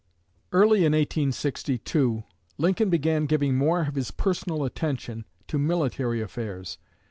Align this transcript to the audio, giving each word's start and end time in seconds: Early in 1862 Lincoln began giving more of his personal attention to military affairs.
Early 0.51 0.79
in 0.79 0.93
1862 0.93 2.23
Lincoln 2.57 2.89
began 2.89 3.27
giving 3.27 3.55
more 3.55 3.81
of 3.81 3.93
his 3.93 4.09
personal 4.09 4.63
attention 4.63 5.25
to 5.47 5.59
military 5.59 6.21
affairs. 6.21 6.79